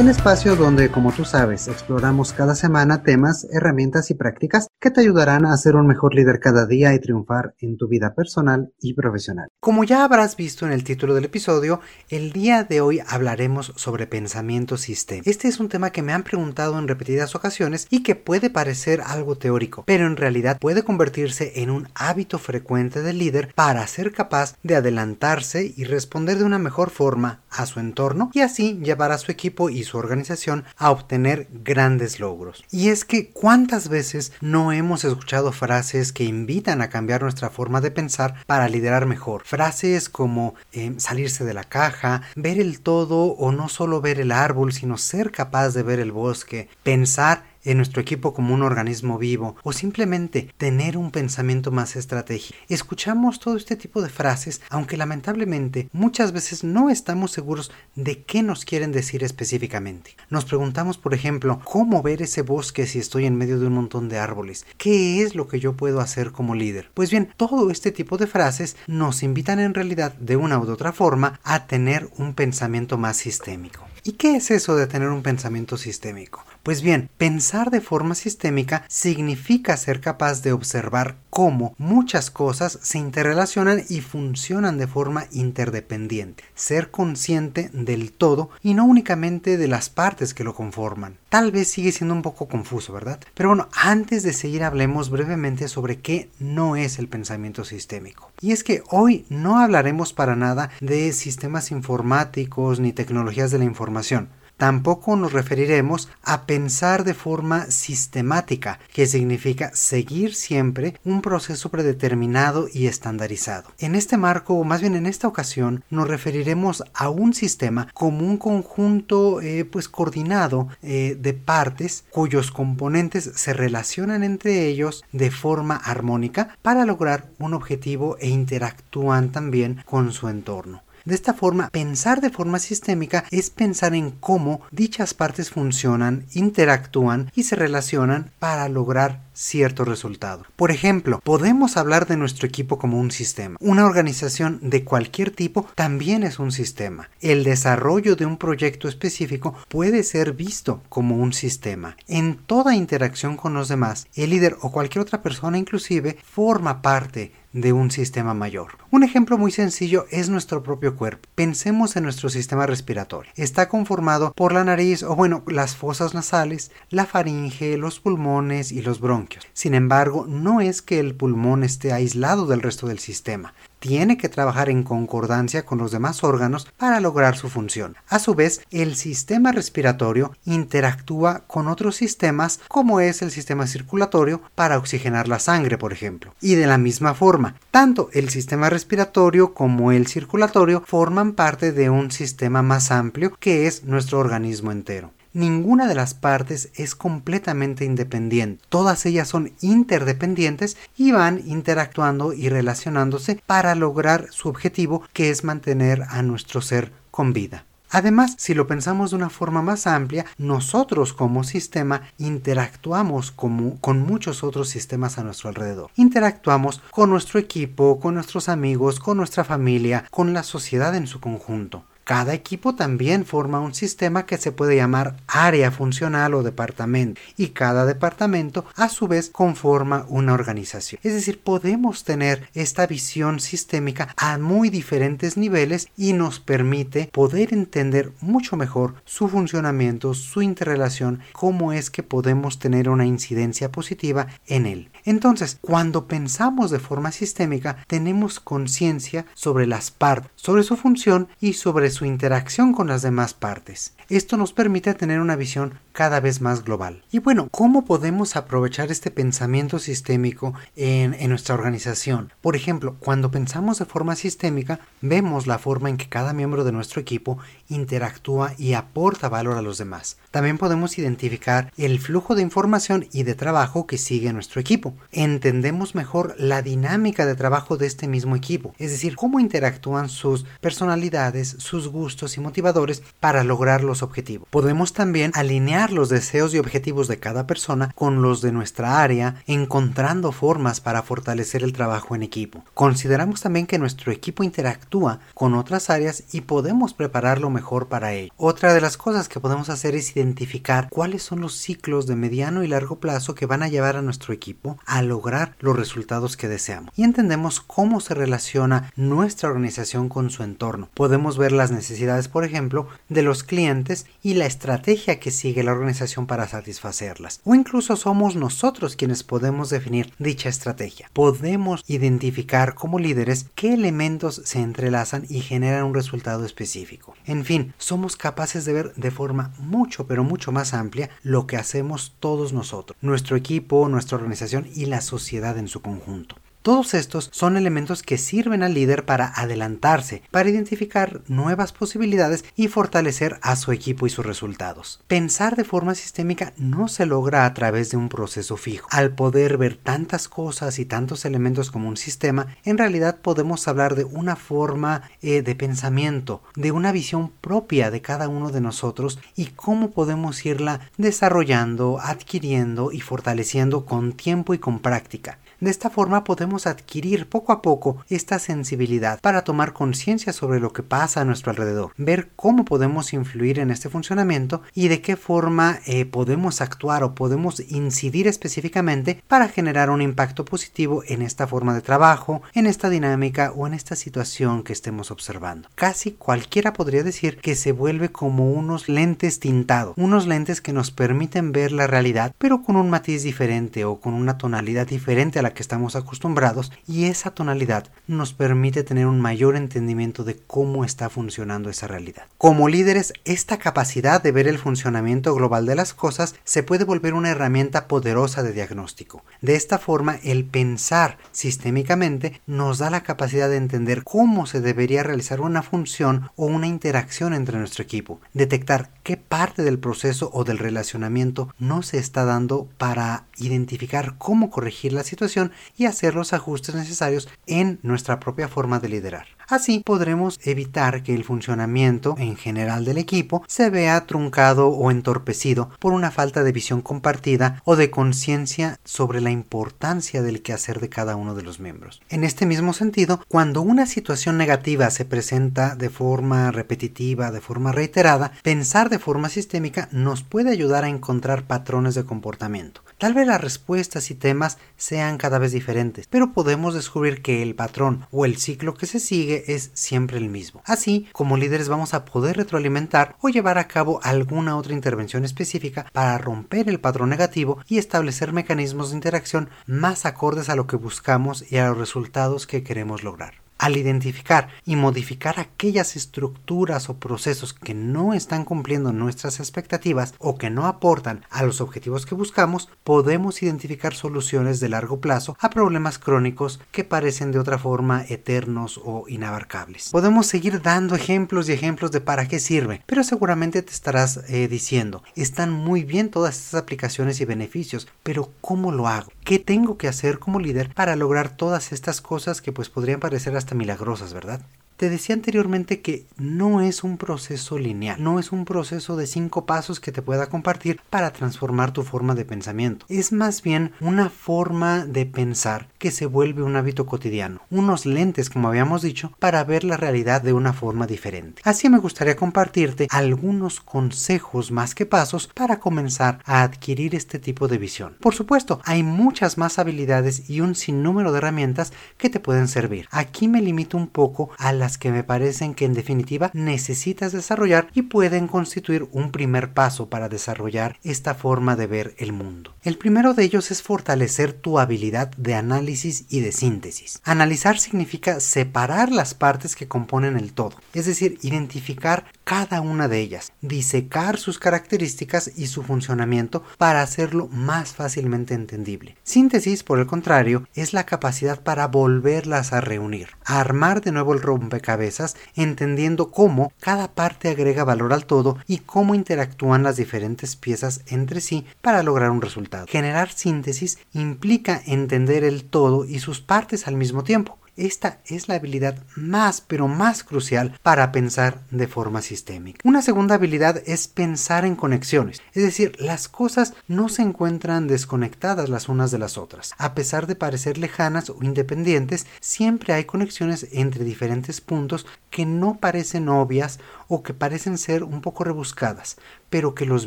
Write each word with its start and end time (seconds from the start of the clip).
un 0.00 0.08
espacio 0.08 0.54
donde, 0.54 0.90
como 0.90 1.10
tú 1.10 1.24
sabes, 1.24 1.66
exploramos 1.66 2.32
cada 2.32 2.54
semana 2.54 3.02
temas, 3.02 3.48
herramientas 3.50 4.12
y 4.12 4.14
prácticas 4.14 4.68
que 4.78 4.92
te 4.92 5.00
ayudarán 5.00 5.44
a 5.44 5.56
ser 5.56 5.74
un 5.74 5.88
mejor 5.88 6.14
líder 6.14 6.38
cada 6.38 6.66
día 6.66 6.94
y 6.94 7.00
triunfar 7.00 7.56
en 7.58 7.76
tu 7.76 7.88
vida 7.88 8.14
personal 8.14 8.72
y 8.80 8.94
profesional. 8.94 9.48
Como 9.58 9.82
ya 9.82 10.04
habrás 10.04 10.36
visto 10.36 10.64
en 10.64 10.72
el 10.72 10.84
título 10.84 11.14
del 11.14 11.24
episodio, 11.24 11.80
el 12.10 12.30
día 12.30 12.62
de 12.62 12.80
hoy 12.80 13.00
hablaremos 13.08 13.72
sobre 13.74 14.06
pensamiento 14.06 14.76
sistémico. 14.76 15.28
Este 15.28 15.48
es 15.48 15.58
un 15.58 15.68
tema 15.68 15.90
que 15.90 16.02
me 16.02 16.12
han 16.12 16.22
preguntado 16.22 16.78
en 16.78 16.86
repetidas 16.86 17.34
ocasiones 17.34 17.88
y 17.90 18.04
que 18.04 18.14
puede 18.14 18.50
parecer 18.50 19.00
algo 19.04 19.36
teórico, 19.36 19.82
pero 19.84 20.06
en 20.06 20.16
realidad 20.16 20.58
puede 20.60 20.84
convertirse 20.84 21.60
en 21.60 21.70
un 21.70 21.88
hábito 21.96 22.38
frecuente 22.38 23.02
del 23.02 23.18
líder 23.18 23.52
para 23.52 23.84
ser 23.88 24.12
capaz 24.12 24.54
de 24.62 24.76
adelantarse 24.76 25.74
y 25.76 25.82
responder 25.82 26.38
de 26.38 26.44
una 26.44 26.60
mejor 26.60 26.90
forma 26.90 27.40
a 27.50 27.66
su 27.66 27.80
entorno 27.80 28.30
y 28.32 28.40
así 28.40 28.78
llevar 28.80 29.10
a 29.10 29.18
su 29.18 29.32
equipo 29.32 29.70
y 29.70 29.87
su 29.88 29.98
organización 29.98 30.64
a 30.76 30.90
obtener 30.90 31.48
grandes 31.50 32.20
logros. 32.20 32.64
Y 32.70 32.90
es 32.90 33.04
que 33.04 33.30
cuántas 33.30 33.88
veces 33.88 34.32
no 34.40 34.72
hemos 34.72 35.04
escuchado 35.04 35.52
frases 35.52 36.12
que 36.12 36.24
invitan 36.24 36.80
a 36.80 36.90
cambiar 36.90 37.22
nuestra 37.22 37.50
forma 37.50 37.80
de 37.80 37.90
pensar 37.90 38.34
para 38.46 38.68
liderar 38.68 39.06
mejor. 39.06 39.42
Frases 39.44 40.08
como 40.08 40.54
eh, 40.72 40.94
salirse 40.98 41.44
de 41.44 41.54
la 41.54 41.64
caja, 41.64 42.22
ver 42.36 42.60
el 42.60 42.80
todo 42.80 43.24
o 43.24 43.52
no 43.52 43.68
solo 43.68 44.00
ver 44.00 44.20
el 44.20 44.32
árbol, 44.32 44.72
sino 44.72 44.98
ser 44.98 45.30
capaz 45.30 45.70
de 45.70 45.82
ver 45.82 45.98
el 45.98 46.12
bosque, 46.12 46.68
pensar 46.82 47.44
en 47.68 47.76
nuestro 47.76 48.00
equipo 48.00 48.32
como 48.32 48.54
un 48.54 48.62
organismo 48.62 49.18
vivo 49.18 49.56
o 49.62 49.72
simplemente 49.72 50.48
tener 50.56 50.96
un 50.96 51.10
pensamiento 51.10 51.70
más 51.70 51.96
estratégico. 51.96 52.58
Escuchamos 52.68 53.40
todo 53.40 53.56
este 53.56 53.76
tipo 53.76 54.00
de 54.00 54.08
frases, 54.08 54.62
aunque 54.70 54.96
lamentablemente 54.96 55.90
muchas 55.92 56.32
veces 56.32 56.64
no 56.64 56.88
estamos 56.88 57.30
seguros 57.30 57.70
de 57.94 58.22
qué 58.22 58.42
nos 58.42 58.64
quieren 58.64 58.90
decir 58.90 59.22
específicamente. 59.22 60.16
Nos 60.30 60.46
preguntamos, 60.46 60.96
por 60.96 61.12
ejemplo, 61.12 61.60
¿cómo 61.62 62.02
ver 62.02 62.22
ese 62.22 62.40
bosque 62.40 62.86
si 62.86 62.98
estoy 62.98 63.26
en 63.26 63.36
medio 63.36 63.58
de 63.60 63.66
un 63.66 63.74
montón 63.74 64.08
de 64.08 64.18
árboles? 64.18 64.64
¿Qué 64.78 65.22
es 65.22 65.34
lo 65.34 65.46
que 65.46 65.60
yo 65.60 65.74
puedo 65.74 66.00
hacer 66.00 66.32
como 66.32 66.54
líder? 66.54 66.90
Pues 66.94 67.10
bien, 67.10 67.34
todo 67.36 67.70
este 67.70 67.92
tipo 67.92 68.16
de 68.16 68.26
frases 68.26 68.76
nos 68.86 69.22
invitan 69.22 69.60
en 69.60 69.74
realidad 69.74 70.14
de 70.14 70.36
una 70.36 70.58
u 70.58 70.70
otra 70.70 70.92
forma 70.92 71.38
a 71.44 71.66
tener 71.66 72.08
un 72.16 72.32
pensamiento 72.32 72.96
más 72.96 73.18
sistémico. 73.18 73.86
¿Y 74.08 74.12
qué 74.12 74.36
es 74.36 74.50
eso 74.50 74.74
de 74.74 74.86
tener 74.86 75.10
un 75.10 75.22
pensamiento 75.22 75.76
sistémico? 75.76 76.42
Pues 76.62 76.80
bien, 76.80 77.10
pensar 77.18 77.70
de 77.70 77.82
forma 77.82 78.14
sistémica 78.14 78.86
significa 78.88 79.76
ser 79.76 80.00
capaz 80.00 80.40
de 80.40 80.52
observar 80.52 81.16
cómo 81.38 81.76
muchas 81.78 82.32
cosas 82.32 82.80
se 82.82 82.98
interrelacionan 82.98 83.84
y 83.88 84.00
funcionan 84.00 84.76
de 84.76 84.88
forma 84.88 85.26
interdependiente. 85.30 86.42
Ser 86.56 86.90
consciente 86.90 87.70
del 87.72 88.10
todo 88.10 88.50
y 88.60 88.74
no 88.74 88.84
únicamente 88.84 89.56
de 89.56 89.68
las 89.68 89.88
partes 89.88 90.34
que 90.34 90.42
lo 90.42 90.56
conforman. 90.56 91.16
Tal 91.28 91.52
vez 91.52 91.68
sigue 91.68 91.92
siendo 91.92 92.12
un 92.12 92.22
poco 92.22 92.48
confuso, 92.48 92.92
¿verdad? 92.92 93.20
Pero 93.34 93.50
bueno, 93.50 93.68
antes 93.72 94.24
de 94.24 94.32
seguir 94.32 94.64
hablemos 94.64 95.10
brevemente 95.10 95.68
sobre 95.68 96.00
qué 96.00 96.28
no 96.40 96.74
es 96.74 96.98
el 96.98 97.06
pensamiento 97.06 97.64
sistémico. 97.64 98.32
Y 98.40 98.50
es 98.50 98.64
que 98.64 98.82
hoy 98.90 99.24
no 99.28 99.60
hablaremos 99.60 100.12
para 100.12 100.34
nada 100.34 100.70
de 100.80 101.12
sistemas 101.12 101.70
informáticos 101.70 102.80
ni 102.80 102.92
tecnologías 102.92 103.52
de 103.52 103.58
la 103.58 103.64
información. 103.64 104.28
Tampoco 104.58 105.14
nos 105.14 105.32
referiremos 105.32 106.08
a 106.22 106.44
pensar 106.44 107.04
de 107.04 107.14
forma 107.14 107.70
sistemática, 107.70 108.80
que 108.92 109.06
significa 109.06 109.70
seguir 109.72 110.34
siempre 110.34 110.94
un 111.04 111.22
proceso 111.22 111.70
predeterminado 111.70 112.68
y 112.72 112.88
estandarizado. 112.88 113.70
En 113.78 113.94
este 113.94 114.16
marco, 114.16 114.54
o 114.54 114.64
más 114.64 114.80
bien 114.80 114.96
en 114.96 115.06
esta 115.06 115.28
ocasión, 115.28 115.84
nos 115.90 116.08
referiremos 116.08 116.82
a 116.92 117.08
un 117.08 117.34
sistema 117.34 117.88
como 117.94 118.26
un 118.26 118.36
conjunto 118.36 119.40
eh, 119.40 119.64
pues 119.64 119.88
coordinado 119.88 120.68
eh, 120.82 121.16
de 121.18 121.34
partes 121.34 122.04
cuyos 122.10 122.50
componentes 122.50 123.30
se 123.36 123.52
relacionan 123.52 124.24
entre 124.24 124.66
ellos 124.66 125.04
de 125.12 125.30
forma 125.30 125.76
armónica 125.76 126.56
para 126.62 126.84
lograr 126.84 127.30
un 127.38 127.54
objetivo 127.54 128.16
e 128.18 128.28
interactúan 128.28 129.30
también 129.30 129.84
con 129.86 130.12
su 130.12 130.28
entorno. 130.28 130.82
De 131.04 131.14
esta 131.14 131.34
forma, 131.34 131.68
pensar 131.70 132.20
de 132.20 132.30
forma 132.30 132.58
sistémica 132.58 133.24
es 133.30 133.50
pensar 133.50 133.94
en 133.94 134.10
cómo 134.10 134.60
dichas 134.70 135.14
partes 135.14 135.50
funcionan, 135.50 136.26
interactúan 136.34 137.30
y 137.34 137.44
se 137.44 137.56
relacionan 137.56 138.30
para 138.38 138.68
lograr 138.68 139.22
cierto 139.38 139.84
resultado. 139.84 140.44
Por 140.56 140.72
ejemplo, 140.72 141.20
podemos 141.22 141.76
hablar 141.76 142.06
de 142.06 142.16
nuestro 142.16 142.46
equipo 142.46 142.76
como 142.78 142.98
un 142.98 143.12
sistema. 143.12 143.56
Una 143.60 143.86
organización 143.86 144.58
de 144.62 144.84
cualquier 144.84 145.30
tipo 145.30 145.68
también 145.76 146.24
es 146.24 146.40
un 146.40 146.50
sistema. 146.50 147.08
El 147.20 147.44
desarrollo 147.44 148.16
de 148.16 148.26
un 148.26 148.36
proyecto 148.36 148.88
específico 148.88 149.54
puede 149.68 150.02
ser 150.02 150.32
visto 150.32 150.82
como 150.88 151.16
un 151.16 151.32
sistema. 151.32 151.96
En 152.08 152.36
toda 152.36 152.74
interacción 152.74 153.36
con 153.36 153.54
los 153.54 153.68
demás, 153.68 154.08
el 154.14 154.30
líder 154.30 154.56
o 154.60 154.72
cualquier 154.72 155.02
otra 155.02 155.22
persona 155.22 155.56
inclusive 155.56 156.18
forma 156.24 156.82
parte 156.82 157.32
de 157.52 157.72
un 157.72 157.90
sistema 157.90 158.34
mayor. 158.34 158.78
Un 158.90 159.04
ejemplo 159.04 159.38
muy 159.38 159.50
sencillo 159.50 160.06
es 160.10 160.28
nuestro 160.28 160.62
propio 160.62 160.96
cuerpo. 160.96 161.28
Pensemos 161.34 161.96
en 161.96 162.04
nuestro 162.04 162.28
sistema 162.28 162.66
respiratorio. 162.66 163.32
Está 163.36 163.68
conformado 163.68 164.32
por 164.34 164.52
la 164.52 164.64
nariz 164.64 165.02
o 165.02 165.14
bueno, 165.14 165.42
las 165.46 165.76
fosas 165.76 166.14
nasales, 166.14 166.70
la 166.90 167.06
faringe, 167.06 167.76
los 167.78 168.00
pulmones 168.00 168.72
y 168.72 168.82
los 168.82 169.00
bronquios. 169.00 169.46
Sin 169.52 169.74
embargo, 169.74 170.26
no 170.28 170.60
es 170.60 170.82
que 170.82 171.00
el 171.00 171.14
pulmón 171.14 171.64
esté 171.64 171.92
aislado 171.92 172.46
del 172.46 172.62
resto 172.62 172.86
del 172.86 172.98
sistema 172.98 173.54
tiene 173.78 174.16
que 174.16 174.28
trabajar 174.28 174.68
en 174.68 174.82
concordancia 174.82 175.64
con 175.64 175.78
los 175.78 175.92
demás 175.92 176.24
órganos 176.24 176.68
para 176.76 177.00
lograr 177.00 177.36
su 177.36 177.48
función. 177.48 177.96
A 178.08 178.18
su 178.18 178.34
vez, 178.34 178.62
el 178.70 178.96
sistema 178.96 179.52
respiratorio 179.52 180.32
interactúa 180.44 181.44
con 181.46 181.68
otros 181.68 181.96
sistemas 181.96 182.60
como 182.68 183.00
es 183.00 183.22
el 183.22 183.30
sistema 183.30 183.66
circulatorio 183.66 184.42
para 184.54 184.78
oxigenar 184.78 185.28
la 185.28 185.38
sangre, 185.38 185.78
por 185.78 185.92
ejemplo. 185.92 186.34
Y 186.40 186.54
de 186.54 186.66
la 186.66 186.78
misma 186.78 187.14
forma, 187.14 187.56
tanto 187.70 188.10
el 188.12 188.28
sistema 188.28 188.70
respiratorio 188.70 189.54
como 189.54 189.92
el 189.92 190.06
circulatorio 190.06 190.82
forman 190.86 191.32
parte 191.32 191.72
de 191.72 191.90
un 191.90 192.10
sistema 192.10 192.62
más 192.62 192.90
amplio 192.90 193.36
que 193.38 193.66
es 193.66 193.84
nuestro 193.84 194.18
organismo 194.18 194.72
entero 194.72 195.12
ninguna 195.32 195.86
de 195.86 195.94
las 195.94 196.14
partes 196.14 196.70
es 196.74 196.94
completamente 196.94 197.84
independiente. 197.84 198.62
Todas 198.68 199.06
ellas 199.06 199.28
son 199.28 199.52
interdependientes 199.60 200.76
y 200.96 201.12
van 201.12 201.42
interactuando 201.46 202.32
y 202.32 202.48
relacionándose 202.48 203.40
para 203.46 203.74
lograr 203.74 204.28
su 204.30 204.48
objetivo 204.48 205.02
que 205.12 205.30
es 205.30 205.44
mantener 205.44 206.02
a 206.08 206.22
nuestro 206.22 206.60
ser 206.60 206.92
con 207.10 207.32
vida. 207.32 207.64
Además, 207.90 208.34
si 208.36 208.52
lo 208.52 208.66
pensamos 208.66 209.10
de 209.10 209.16
una 209.16 209.30
forma 209.30 209.62
más 209.62 209.86
amplia, 209.86 210.26
nosotros 210.36 211.14
como 211.14 211.42
sistema 211.42 212.02
interactuamos 212.18 213.30
con 213.32 214.02
muchos 214.02 214.44
otros 214.44 214.68
sistemas 214.68 215.18
a 215.18 215.24
nuestro 215.24 215.48
alrededor. 215.48 215.90
Interactuamos 215.96 216.82
con 216.90 217.08
nuestro 217.08 217.40
equipo, 217.40 217.98
con 217.98 218.14
nuestros 218.14 218.50
amigos, 218.50 219.00
con 219.00 219.16
nuestra 219.16 219.42
familia, 219.42 220.04
con 220.10 220.34
la 220.34 220.42
sociedad 220.42 220.94
en 220.94 221.06
su 221.06 221.18
conjunto. 221.20 221.84
Cada 222.08 222.32
equipo 222.32 222.74
también 222.74 223.26
forma 223.26 223.60
un 223.60 223.74
sistema 223.74 224.24
que 224.24 224.38
se 224.38 224.50
puede 224.50 224.76
llamar 224.76 225.18
área 225.26 225.70
funcional 225.70 226.32
o 226.32 226.42
departamento 226.42 227.20
y 227.36 227.48
cada 227.48 227.84
departamento 227.84 228.64
a 228.76 228.88
su 228.88 229.08
vez 229.08 229.28
conforma 229.28 230.06
una 230.08 230.32
organización. 230.32 231.02
Es 231.04 231.12
decir, 231.12 231.38
podemos 231.38 232.04
tener 232.04 232.48
esta 232.54 232.86
visión 232.86 233.40
sistémica 233.40 234.14
a 234.16 234.38
muy 234.38 234.70
diferentes 234.70 235.36
niveles 235.36 235.88
y 235.98 236.14
nos 236.14 236.40
permite 236.40 237.10
poder 237.12 237.52
entender 237.52 238.10
mucho 238.22 238.56
mejor 238.56 238.94
su 239.04 239.28
funcionamiento, 239.28 240.14
su 240.14 240.40
interrelación, 240.40 241.20
cómo 241.34 241.74
es 241.74 241.90
que 241.90 242.02
podemos 242.02 242.58
tener 242.58 242.88
una 242.88 243.04
incidencia 243.04 243.70
positiva 243.70 244.28
en 244.46 244.64
él. 244.64 244.90
Entonces, 245.08 245.56
cuando 245.62 246.06
pensamos 246.06 246.70
de 246.70 246.78
forma 246.78 247.12
sistémica, 247.12 247.78
tenemos 247.86 248.40
conciencia 248.40 249.24
sobre 249.32 249.66
las 249.66 249.90
partes, 249.90 250.30
sobre 250.36 250.62
su 250.62 250.76
función 250.76 251.28
y 251.40 251.54
sobre 251.54 251.88
su 251.88 252.04
interacción 252.04 252.74
con 252.74 252.88
las 252.88 253.00
demás 253.00 253.32
partes. 253.32 253.94
Esto 254.10 254.36
nos 254.36 254.52
permite 254.52 254.92
tener 254.92 255.20
una 255.20 255.34
visión 255.34 255.80
cada 255.92 256.20
vez 256.20 256.42
más 256.42 256.62
global. 256.62 257.04
Y 257.10 257.20
bueno, 257.20 257.48
¿cómo 257.50 257.86
podemos 257.86 258.36
aprovechar 258.36 258.90
este 258.90 259.10
pensamiento 259.10 259.78
sistémico 259.78 260.52
en, 260.76 261.14
en, 261.14 261.30
nuestra 261.30 261.54
organización? 261.54 262.30
Por 262.42 262.54
ejemplo, 262.54 262.96
cuando 263.00 263.30
pensamos 263.30 263.78
de 263.78 263.86
forma 263.86 264.14
sistémica, 264.14 264.80
vemos 265.00 265.46
la 265.46 265.58
forma 265.58 265.88
en 265.88 265.96
que 265.96 266.10
cada 266.10 266.34
miembro 266.34 266.64
de 266.64 266.72
nuestro 266.72 267.00
equipo 267.00 267.38
interactúa 267.70 268.52
y 268.58 268.74
aporta 268.74 269.30
valor 269.30 269.56
a 269.56 269.62
los 269.62 269.78
demás. 269.78 270.18
También 270.30 270.58
podemos 270.58 270.98
identificar 270.98 271.72
el 271.78 271.98
flujo 272.00 272.34
de 272.34 272.42
información 272.42 273.06
y 273.12 273.22
de 273.22 273.34
trabajo 273.34 273.86
que 273.86 273.96
sigue 273.96 274.32
nuestro 274.32 274.60
equipo. 274.60 274.94
Entendemos 275.10 275.94
mejor 275.94 276.34
la 276.38 276.60
dinámica 276.60 277.24
de 277.24 277.34
trabajo 277.34 277.76
de 277.76 277.86
este 277.86 278.08
mismo 278.08 278.36
equipo, 278.36 278.74
es 278.78 278.90
decir, 278.90 279.16
cómo 279.16 279.40
interactúan 279.40 280.08
sus 280.08 280.44
personalidades, 280.60 281.56
sus 281.58 281.88
gustos 281.88 282.36
y 282.36 282.40
motivadores 282.40 283.02
para 283.20 283.42
lograr 283.42 283.82
los 283.82 284.02
objetivos. 284.02 284.46
Podemos 284.50 284.92
también 284.92 285.32
alinear 285.34 285.92
los 285.92 286.08
deseos 286.10 286.52
y 286.52 286.58
objetivos 286.58 287.08
de 287.08 287.18
cada 287.18 287.46
persona 287.46 287.92
con 287.94 288.20
los 288.20 288.42
de 288.42 288.52
nuestra 288.52 289.02
área, 289.02 289.36
encontrando 289.46 290.32
formas 290.32 290.80
para 290.80 291.02
fortalecer 291.02 291.62
el 291.62 291.72
trabajo 291.72 292.14
en 292.14 292.22
equipo. 292.22 292.64
Consideramos 292.74 293.40
también 293.40 293.66
que 293.66 293.78
nuestro 293.78 294.12
equipo 294.12 294.42
interactúa 294.42 295.20
con 295.34 295.54
otras 295.54 295.90
áreas 295.90 296.24
y 296.32 296.42
podemos 296.42 296.92
prepararlo 296.92 297.50
mejor 297.50 297.88
para 297.88 298.12
ello. 298.12 298.32
Otra 298.36 298.74
de 298.74 298.80
las 298.80 298.96
cosas 298.96 299.28
que 299.28 299.40
podemos 299.40 299.70
hacer 299.70 299.94
es 299.94 300.17
identificar 300.18 300.88
cuáles 300.90 301.22
son 301.22 301.40
los 301.40 301.54
ciclos 301.54 302.06
de 302.06 302.16
mediano 302.16 302.62
y 302.62 302.68
largo 302.68 303.00
plazo 303.00 303.34
que 303.34 303.46
van 303.46 303.62
a 303.62 303.68
llevar 303.68 303.96
a 303.96 304.02
nuestro 304.02 304.34
equipo 304.34 304.78
a 304.84 305.02
lograr 305.02 305.56
los 305.60 305.76
resultados 305.76 306.36
que 306.36 306.48
deseamos. 306.48 306.92
Y 306.96 307.04
entendemos 307.04 307.60
cómo 307.60 308.00
se 308.00 308.14
relaciona 308.14 308.92
nuestra 308.96 309.48
organización 309.48 310.08
con 310.08 310.30
su 310.30 310.42
entorno. 310.42 310.88
Podemos 310.94 311.38
ver 311.38 311.52
las 311.52 311.70
necesidades, 311.70 312.28
por 312.28 312.44
ejemplo, 312.44 312.88
de 313.08 313.22
los 313.22 313.44
clientes 313.44 314.06
y 314.22 314.34
la 314.34 314.46
estrategia 314.46 315.20
que 315.20 315.30
sigue 315.30 315.62
la 315.62 315.72
organización 315.72 316.26
para 316.26 316.48
satisfacerlas. 316.48 317.40
O 317.44 317.54
incluso 317.54 317.96
somos 317.96 318.36
nosotros 318.36 318.96
quienes 318.96 319.22
podemos 319.22 319.70
definir 319.70 320.12
dicha 320.18 320.48
estrategia. 320.48 321.10
Podemos 321.12 321.84
identificar 321.86 322.74
como 322.74 322.98
líderes 322.98 323.46
qué 323.54 323.74
elementos 323.74 324.42
se 324.44 324.60
entrelazan 324.60 325.24
y 325.28 325.40
generan 325.40 325.84
un 325.84 325.94
resultado 325.94 326.44
específico. 326.44 327.14
En 327.26 327.44
fin, 327.44 327.74
somos 327.78 328.16
capaces 328.16 328.64
de 328.64 328.72
ver 328.72 328.92
de 328.96 329.10
forma 329.10 329.52
mucho 329.58 330.06
pero 330.08 330.24
mucho 330.24 330.50
más 330.50 330.74
amplia 330.74 331.10
lo 331.22 331.46
que 331.46 331.56
hacemos 331.56 332.14
todos 332.18 332.52
nosotros, 332.52 332.98
nuestro 333.00 333.36
equipo, 333.36 333.88
nuestra 333.88 334.16
organización 334.16 334.66
y 334.74 334.86
la 334.86 335.00
sociedad 335.00 335.56
en 335.58 335.68
su 335.68 335.82
conjunto. 335.82 336.36
Todos 336.68 336.92
estos 336.92 337.30
son 337.32 337.56
elementos 337.56 338.02
que 338.02 338.18
sirven 338.18 338.62
al 338.62 338.74
líder 338.74 339.06
para 339.06 339.32
adelantarse, 339.34 340.22
para 340.30 340.50
identificar 340.50 341.22
nuevas 341.26 341.72
posibilidades 341.72 342.44
y 342.56 342.68
fortalecer 342.68 343.38
a 343.40 343.56
su 343.56 343.72
equipo 343.72 344.06
y 344.06 344.10
sus 344.10 344.26
resultados. 344.26 345.00
Pensar 345.06 345.56
de 345.56 345.64
forma 345.64 345.94
sistémica 345.94 346.52
no 346.58 346.88
se 346.88 347.06
logra 347.06 347.46
a 347.46 347.54
través 347.54 347.90
de 347.90 347.96
un 347.96 348.10
proceso 348.10 348.58
fijo. 348.58 348.86
Al 348.90 349.14
poder 349.14 349.56
ver 349.56 349.76
tantas 349.76 350.28
cosas 350.28 350.78
y 350.78 350.84
tantos 350.84 351.24
elementos 351.24 351.70
como 351.70 351.88
un 351.88 351.96
sistema, 351.96 352.48
en 352.64 352.76
realidad 352.76 353.16
podemos 353.22 353.66
hablar 353.66 353.94
de 353.94 354.04
una 354.04 354.36
forma 354.36 355.04
eh, 355.22 355.40
de 355.40 355.54
pensamiento, 355.54 356.42
de 356.54 356.70
una 356.70 356.92
visión 356.92 357.30
propia 357.40 357.90
de 357.90 358.02
cada 358.02 358.28
uno 358.28 358.50
de 358.50 358.60
nosotros 358.60 359.18
y 359.36 359.46
cómo 359.46 359.92
podemos 359.92 360.44
irla 360.44 360.80
desarrollando, 360.98 361.98
adquiriendo 361.98 362.92
y 362.92 363.00
fortaleciendo 363.00 363.86
con 363.86 364.12
tiempo 364.12 364.52
y 364.52 364.58
con 364.58 364.80
práctica. 364.80 365.38
De 365.60 365.70
esta 365.70 365.90
forma 365.90 366.24
podemos 366.24 366.66
adquirir 366.66 367.28
poco 367.28 367.52
a 367.52 367.62
poco 367.62 368.04
esta 368.08 368.38
sensibilidad 368.38 369.20
para 369.20 369.42
tomar 369.42 369.72
conciencia 369.72 370.32
sobre 370.32 370.60
lo 370.60 370.72
que 370.72 370.82
pasa 370.82 371.20
a 371.20 371.24
nuestro 371.24 371.50
alrededor, 371.50 371.92
ver 371.96 372.30
cómo 372.36 372.64
podemos 372.64 373.12
influir 373.12 373.58
en 373.58 373.70
este 373.70 373.88
funcionamiento 373.88 374.62
y 374.74 374.88
de 374.88 375.00
qué 375.00 375.16
forma 375.16 375.80
eh, 375.86 376.04
podemos 376.04 376.60
actuar 376.60 377.02
o 377.02 377.14
podemos 377.14 377.60
incidir 377.68 378.28
específicamente 378.28 379.22
para 379.26 379.48
generar 379.48 379.90
un 379.90 380.02
impacto 380.02 380.44
positivo 380.44 381.02
en 381.06 381.22
esta 381.22 381.46
forma 381.46 381.74
de 381.74 381.80
trabajo, 381.80 382.42
en 382.54 382.66
esta 382.66 382.88
dinámica 382.88 383.52
o 383.56 383.66
en 383.66 383.74
esta 383.74 383.96
situación 383.96 384.62
que 384.62 384.72
estemos 384.72 385.10
observando. 385.10 385.68
Casi 385.74 386.12
cualquiera 386.12 386.72
podría 386.72 387.02
decir 387.02 387.38
que 387.38 387.56
se 387.56 387.72
vuelve 387.72 388.10
como 388.10 388.52
unos 388.52 388.88
lentes 388.88 389.40
tintados, 389.40 389.94
unos 389.96 390.26
lentes 390.26 390.60
que 390.60 390.72
nos 390.72 390.90
permiten 390.90 391.52
ver 391.52 391.72
la 391.72 391.86
realidad 391.86 392.08
pero 392.38 392.62
con 392.62 392.76
un 392.76 392.90
matiz 392.90 393.22
diferente 393.22 393.84
o 393.84 394.00
con 394.00 394.14
una 394.14 394.38
tonalidad 394.38 394.86
diferente 394.86 395.38
a 395.38 395.42
la 395.42 395.47
que 395.54 395.62
estamos 395.62 395.96
acostumbrados 395.96 396.72
y 396.86 397.04
esa 397.04 397.30
tonalidad 397.30 397.88
nos 398.06 398.32
permite 398.32 398.82
tener 398.82 399.06
un 399.06 399.20
mayor 399.20 399.56
entendimiento 399.56 400.24
de 400.24 400.36
cómo 400.46 400.84
está 400.84 401.08
funcionando 401.08 401.70
esa 401.70 401.86
realidad. 401.86 402.24
Como 402.38 402.68
líderes, 402.68 403.12
esta 403.24 403.58
capacidad 403.58 404.22
de 404.22 404.32
ver 404.32 404.48
el 404.48 404.58
funcionamiento 404.58 405.34
global 405.34 405.66
de 405.66 405.74
las 405.74 405.94
cosas 405.94 406.34
se 406.44 406.62
puede 406.62 406.84
volver 406.84 407.14
una 407.14 407.30
herramienta 407.30 407.88
poderosa 407.88 408.42
de 408.42 408.52
diagnóstico. 408.52 409.22
De 409.40 409.54
esta 409.54 409.78
forma, 409.78 410.18
el 410.22 410.44
pensar 410.44 411.18
sistémicamente 411.32 412.40
nos 412.46 412.78
da 412.78 412.90
la 412.90 413.02
capacidad 413.02 413.48
de 413.48 413.56
entender 413.56 414.04
cómo 414.04 414.46
se 414.46 414.60
debería 414.60 415.02
realizar 415.02 415.40
una 415.40 415.62
función 415.62 416.30
o 416.36 416.46
una 416.46 416.66
interacción 416.66 417.34
entre 417.34 417.58
nuestro 417.58 417.82
equipo, 417.82 418.20
detectar 418.34 418.90
qué 419.02 419.16
parte 419.16 419.62
del 419.62 419.78
proceso 419.78 420.30
o 420.32 420.44
del 420.44 420.58
relacionamiento 420.58 421.54
no 421.58 421.82
se 421.82 421.98
está 421.98 422.24
dando 422.24 422.68
para 422.78 423.24
identificar 423.38 424.16
cómo 424.18 424.50
corregir 424.50 424.92
la 424.92 425.04
situación 425.04 425.37
y 425.76 425.86
hacer 425.86 426.14
los 426.14 426.32
ajustes 426.32 426.74
necesarios 426.74 427.28
en 427.46 427.78
nuestra 427.82 428.20
propia 428.20 428.48
forma 428.48 428.78
de 428.80 428.88
liderar. 428.88 429.37
Así 429.48 429.80
podremos 429.82 430.38
evitar 430.44 431.02
que 431.02 431.14
el 431.14 431.24
funcionamiento 431.24 432.16
en 432.18 432.36
general 432.36 432.84
del 432.84 432.98
equipo 432.98 433.42
se 433.48 433.70
vea 433.70 434.04
truncado 434.04 434.68
o 434.68 434.90
entorpecido 434.90 435.70
por 435.78 435.94
una 435.94 436.10
falta 436.10 436.44
de 436.44 436.52
visión 436.52 436.82
compartida 436.82 437.62
o 437.64 437.74
de 437.74 437.90
conciencia 437.90 438.78
sobre 438.84 439.22
la 439.22 439.30
importancia 439.30 440.20
del 440.20 440.42
quehacer 440.42 440.80
de 440.80 440.90
cada 440.90 441.16
uno 441.16 441.34
de 441.34 441.44
los 441.44 441.60
miembros. 441.60 442.02
En 442.10 442.24
este 442.24 442.44
mismo 442.44 442.74
sentido, 442.74 443.24
cuando 443.26 443.62
una 443.62 443.86
situación 443.86 444.36
negativa 444.36 444.90
se 444.90 445.06
presenta 445.06 445.76
de 445.76 445.88
forma 445.88 446.50
repetitiva, 446.50 447.30
de 447.30 447.40
forma 447.40 447.72
reiterada, 447.72 448.32
pensar 448.42 448.90
de 448.90 448.98
forma 448.98 449.30
sistémica 449.30 449.88
nos 449.92 450.22
puede 450.22 450.50
ayudar 450.50 450.84
a 450.84 450.90
encontrar 450.90 451.44
patrones 451.44 451.94
de 451.94 452.04
comportamiento. 452.04 452.82
Tal 452.98 453.14
vez 453.14 453.28
las 453.28 453.40
respuestas 453.40 454.10
y 454.10 454.14
temas 454.16 454.58
sean 454.76 455.18
cada 455.18 455.38
vez 455.38 455.52
diferentes, 455.52 456.08
pero 456.10 456.32
podemos 456.32 456.74
descubrir 456.74 457.22
que 457.22 457.42
el 457.42 457.54
patrón 457.54 458.04
o 458.10 458.24
el 458.24 458.38
ciclo 458.38 458.74
que 458.74 458.86
se 458.86 458.98
sigue 458.98 459.37
es 459.46 459.70
siempre 459.74 460.18
el 460.18 460.28
mismo. 460.28 460.62
Así, 460.64 461.08
como 461.12 461.36
líderes 461.36 461.68
vamos 461.68 461.94
a 461.94 462.04
poder 462.04 462.36
retroalimentar 462.36 463.16
o 463.20 463.28
llevar 463.28 463.58
a 463.58 463.68
cabo 463.68 464.00
alguna 464.02 464.56
otra 464.56 464.74
intervención 464.74 465.24
específica 465.24 465.86
para 465.92 466.18
romper 466.18 466.68
el 466.68 466.80
patrón 466.80 467.10
negativo 467.10 467.58
y 467.68 467.78
establecer 467.78 468.32
mecanismos 468.32 468.90
de 468.90 468.96
interacción 468.96 469.50
más 469.66 470.06
acordes 470.06 470.48
a 470.48 470.56
lo 470.56 470.66
que 470.66 470.76
buscamos 470.76 471.50
y 471.50 471.58
a 471.58 471.68
los 471.68 471.78
resultados 471.78 472.46
que 472.46 472.62
queremos 472.62 473.02
lograr. 473.02 473.47
Al 473.58 473.76
identificar 473.76 474.48
y 474.64 474.76
modificar 474.76 475.40
aquellas 475.40 475.96
estructuras 475.96 476.88
o 476.88 476.98
procesos 476.98 477.52
que 477.52 477.74
no 477.74 478.14
están 478.14 478.44
cumpliendo 478.44 478.92
nuestras 478.92 479.40
expectativas 479.40 480.14
o 480.18 480.38
que 480.38 480.48
no 480.48 480.66
aportan 480.66 481.26
a 481.28 481.42
los 481.42 481.60
objetivos 481.60 482.06
que 482.06 482.14
buscamos, 482.14 482.68
podemos 482.84 483.42
identificar 483.42 483.94
soluciones 483.94 484.60
de 484.60 484.68
largo 484.68 485.00
plazo 485.00 485.36
a 485.40 485.50
problemas 485.50 485.98
crónicos 485.98 486.60
que 486.70 486.84
parecen 486.84 487.32
de 487.32 487.40
otra 487.40 487.58
forma 487.58 488.04
eternos 488.08 488.80
o 488.84 489.04
inabarcables. 489.08 489.90
Podemos 489.90 490.26
seguir 490.26 490.62
dando 490.62 490.94
ejemplos 490.94 491.48
y 491.48 491.52
ejemplos 491.52 491.90
de 491.90 492.00
para 492.00 492.28
qué 492.28 492.38
sirve, 492.38 492.82
pero 492.86 493.02
seguramente 493.02 493.62
te 493.62 493.72
estarás 493.72 494.20
eh, 494.28 494.46
diciendo, 494.46 495.02
están 495.16 495.50
muy 495.50 495.82
bien 495.82 496.10
todas 496.10 496.36
estas 496.36 496.62
aplicaciones 496.62 497.20
y 497.20 497.24
beneficios, 497.24 497.88
pero 498.02 498.30
¿cómo 498.40 498.70
lo 498.70 498.86
hago? 498.86 499.10
¿Qué 499.28 499.38
tengo 499.38 499.76
que 499.76 499.88
hacer 499.88 500.18
como 500.18 500.40
líder 500.40 500.72
para 500.72 500.96
lograr 500.96 501.36
todas 501.36 501.72
estas 501.72 502.00
cosas 502.00 502.40
que 502.40 502.50
pues 502.50 502.70
podrían 502.70 502.98
parecer 502.98 503.36
hasta 503.36 503.54
milagrosas, 503.54 504.14
¿verdad? 504.14 504.40
Te 504.78 504.90
decía 504.90 505.16
anteriormente 505.16 505.80
que 505.80 506.06
no 506.18 506.60
es 506.60 506.84
un 506.84 506.98
proceso 506.98 507.58
lineal, 507.58 508.00
no 508.00 508.20
es 508.20 508.30
un 508.30 508.44
proceso 508.44 508.94
de 508.94 509.08
cinco 509.08 509.44
pasos 509.44 509.80
que 509.80 509.90
te 509.90 510.02
pueda 510.02 510.28
compartir 510.28 510.80
para 510.88 511.12
transformar 511.12 511.72
tu 511.72 511.82
forma 511.82 512.14
de 512.14 512.24
pensamiento. 512.24 512.86
Es 512.88 513.10
más 513.10 513.42
bien 513.42 513.72
una 513.80 514.08
forma 514.08 514.86
de 514.86 515.04
pensar 515.04 515.66
que 515.78 515.90
se 515.90 516.06
vuelve 516.06 516.44
un 516.44 516.54
hábito 516.54 516.86
cotidiano, 516.86 517.40
unos 517.50 517.86
lentes, 517.86 518.30
como 518.30 518.46
habíamos 518.46 518.82
dicho, 518.82 519.12
para 519.18 519.42
ver 519.42 519.64
la 519.64 519.76
realidad 519.76 520.22
de 520.22 520.32
una 520.32 520.52
forma 520.52 520.86
diferente. 520.86 521.42
Así 521.44 521.68
me 521.68 521.78
gustaría 521.78 522.14
compartirte 522.14 522.86
algunos 522.88 523.58
consejos 523.58 524.52
más 524.52 524.76
que 524.76 524.86
pasos 524.86 525.26
para 525.26 525.58
comenzar 525.58 526.20
a 526.24 526.44
adquirir 526.44 526.94
este 526.94 527.18
tipo 527.18 527.48
de 527.48 527.58
visión. 527.58 527.96
Por 527.98 528.14
supuesto, 528.14 528.60
hay 528.64 528.84
muchas 528.84 529.38
más 529.38 529.58
habilidades 529.58 530.30
y 530.30 530.40
un 530.40 530.54
sinnúmero 530.54 531.10
de 531.10 531.18
herramientas 531.18 531.72
que 531.96 532.10
te 532.10 532.20
pueden 532.20 532.46
servir. 532.46 532.86
Aquí 532.92 533.26
me 533.26 533.42
limito 533.42 533.76
un 533.76 533.88
poco 533.88 534.30
a 534.38 534.52
la 534.52 534.67
que 534.76 534.90
me 534.90 535.04
parecen 535.04 535.54
que 535.54 535.64
en 535.64 535.72
definitiva 535.72 536.30
necesitas 536.34 537.12
desarrollar 537.12 537.68
y 537.72 537.82
pueden 537.82 538.26
constituir 538.26 538.88
un 538.92 539.12
primer 539.12 539.54
paso 539.54 539.88
para 539.88 540.08
desarrollar 540.08 540.78
esta 540.82 541.14
forma 541.14 541.56
de 541.56 541.66
ver 541.66 541.94
el 541.98 542.12
mundo. 542.12 542.54
El 542.62 542.76
primero 542.76 543.14
de 543.14 543.24
ellos 543.24 543.50
es 543.50 543.62
fortalecer 543.62 544.32
tu 544.32 544.58
habilidad 544.58 545.10
de 545.16 545.34
análisis 545.34 546.04
y 546.10 546.20
de 546.20 546.32
síntesis. 546.32 547.00
Analizar 547.04 547.58
significa 547.58 548.20
separar 548.20 548.90
las 548.90 549.14
partes 549.14 549.54
que 549.54 549.68
componen 549.68 550.16
el 550.16 550.32
todo, 550.32 550.56
es 550.74 550.86
decir, 550.86 551.18
identificar 551.22 552.04
cada 552.24 552.60
una 552.60 552.88
de 552.88 553.00
ellas, 553.00 553.32
disecar 553.40 554.18
sus 554.18 554.38
características 554.38 555.32
y 555.36 555.46
su 555.46 555.62
funcionamiento 555.62 556.42
para 556.58 556.82
hacerlo 556.82 557.28
más 557.28 557.72
fácilmente 557.72 558.34
entendible. 558.34 558.96
Síntesis, 559.02 559.62
por 559.62 559.78
el 559.78 559.86
contrario, 559.86 560.46
es 560.54 560.72
la 560.72 560.84
capacidad 560.84 561.42
para 561.42 561.68
volverlas 561.68 562.52
a 562.52 562.60
reunir, 562.60 563.08
a 563.24 563.40
armar 563.40 563.80
de 563.80 563.92
nuevo 563.92 564.14
el 564.14 564.20
rompecabezas, 564.58 565.16
entendiendo 565.36 566.10
cómo 566.10 566.52
cada 566.60 566.88
parte 566.88 567.28
agrega 567.28 567.64
valor 567.64 567.92
al 567.92 568.06
todo 568.06 568.38
y 568.46 568.58
cómo 568.58 568.94
interactúan 568.94 569.62
las 569.62 569.76
diferentes 569.76 570.36
piezas 570.36 570.82
entre 570.86 571.20
sí 571.20 571.46
para 571.62 571.82
lograr 571.82 572.10
un 572.10 572.20
resultado. 572.20 572.66
Generar 572.68 573.12
síntesis 573.12 573.78
implica 573.92 574.60
entender 574.66 575.24
el 575.24 575.44
todo 575.44 575.84
y 575.84 576.00
sus 576.00 576.20
partes 576.20 576.66
al 576.66 576.76
mismo 576.76 577.04
tiempo 577.04 577.37
esta 577.58 577.98
es 578.06 578.28
la 578.28 578.36
habilidad 578.36 578.78
más 578.96 579.40
pero 579.40 579.68
más 579.68 580.04
crucial 580.04 580.58
para 580.62 580.92
pensar 580.92 581.40
de 581.50 581.66
forma 581.66 582.02
sistémica. 582.02 582.60
Una 582.64 582.82
segunda 582.82 583.16
habilidad 583.16 583.62
es 583.66 583.88
pensar 583.88 584.44
en 584.44 584.56
conexiones, 584.56 585.20
es 585.34 585.42
decir, 585.42 585.76
las 585.78 586.08
cosas 586.08 586.54
no 586.66 586.88
se 586.88 587.02
encuentran 587.02 587.66
desconectadas 587.66 588.48
las 588.48 588.68
unas 588.68 588.90
de 588.90 588.98
las 588.98 589.18
otras. 589.18 589.54
A 589.58 589.74
pesar 589.74 590.06
de 590.06 590.16
parecer 590.16 590.58
lejanas 590.58 591.10
o 591.10 591.18
independientes, 591.22 592.06
siempre 592.20 592.72
hay 592.72 592.84
conexiones 592.84 593.48
entre 593.52 593.84
diferentes 593.84 594.40
puntos 594.40 594.86
que 595.10 595.26
no 595.26 595.58
parecen 595.58 596.08
obvias 596.08 596.60
o 596.88 597.02
que 597.02 597.14
parecen 597.14 597.58
ser 597.58 597.84
un 597.84 598.00
poco 598.00 598.24
rebuscadas, 598.24 598.96
pero 599.30 599.54
que 599.54 599.66
los 599.66 599.86